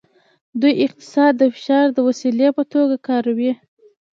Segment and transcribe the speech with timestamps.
[0.59, 3.51] دوی اقتصاد د فشار د وسیلې په توګه کاروي